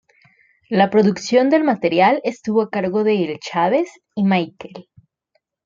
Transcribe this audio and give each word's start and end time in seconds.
La 0.67 0.89
producción 0.89 1.51
del 1.51 1.63
material 1.63 2.21
estuvo 2.23 2.63
a 2.63 2.69
cargo 2.71 3.03
de 3.03 3.23
El 3.23 3.37
Chávez 3.39 3.87
y 4.15 4.23
Maikel. 4.23 4.89